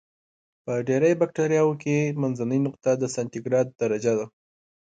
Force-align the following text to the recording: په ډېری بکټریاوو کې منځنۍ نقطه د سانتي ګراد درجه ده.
په 0.63 0.73
ډېری 0.87 1.11
بکټریاوو 1.21 1.79
کې 1.83 1.95
منځنۍ 2.21 2.59
نقطه 2.67 2.91
د 2.97 3.03
سانتي 3.15 3.39
ګراد 3.45 3.67
درجه 3.81 4.13
ده. 4.19 4.25